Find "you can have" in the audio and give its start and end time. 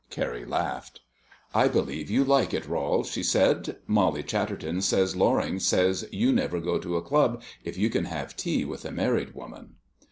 7.77-8.35